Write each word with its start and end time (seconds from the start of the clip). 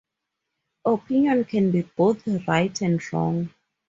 Opinion 0.83 1.43
can 1.45 1.69
be 1.69 1.83
both 1.95 2.23
right 2.47 2.81
and 2.81 2.99
wrong. 3.13 3.53